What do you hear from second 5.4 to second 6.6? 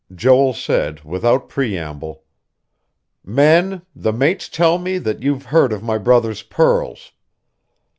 heard of my brother's